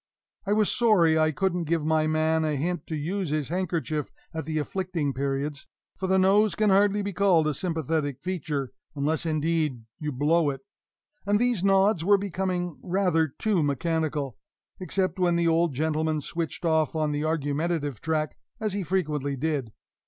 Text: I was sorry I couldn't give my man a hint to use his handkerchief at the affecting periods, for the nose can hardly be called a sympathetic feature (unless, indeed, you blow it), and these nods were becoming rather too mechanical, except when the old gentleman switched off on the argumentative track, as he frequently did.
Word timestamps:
I 0.47 0.53
was 0.53 0.71
sorry 0.71 1.19
I 1.19 1.31
couldn't 1.31 1.65
give 1.65 1.85
my 1.85 2.07
man 2.07 2.43
a 2.43 2.55
hint 2.55 2.87
to 2.87 2.95
use 2.95 3.29
his 3.29 3.49
handkerchief 3.49 4.11
at 4.33 4.45
the 4.45 4.57
affecting 4.57 5.13
periods, 5.13 5.67
for 5.95 6.07
the 6.07 6.17
nose 6.17 6.55
can 6.55 6.71
hardly 6.71 7.03
be 7.03 7.13
called 7.13 7.45
a 7.47 7.53
sympathetic 7.53 8.19
feature 8.19 8.71
(unless, 8.95 9.27
indeed, 9.27 9.83
you 9.99 10.11
blow 10.11 10.49
it), 10.49 10.61
and 11.27 11.37
these 11.39 11.63
nods 11.63 12.03
were 12.03 12.17
becoming 12.17 12.79
rather 12.81 13.27
too 13.27 13.61
mechanical, 13.61 14.37
except 14.79 15.19
when 15.19 15.35
the 15.35 15.47
old 15.47 15.75
gentleman 15.75 16.19
switched 16.19 16.65
off 16.65 16.95
on 16.95 17.11
the 17.11 17.23
argumentative 17.23 18.01
track, 18.01 18.35
as 18.59 18.73
he 18.73 18.81
frequently 18.81 19.35
did. 19.35 19.71